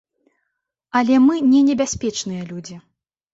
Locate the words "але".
0.99-1.15